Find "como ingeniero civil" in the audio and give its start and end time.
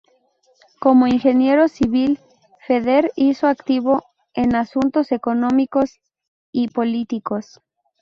0.79-2.19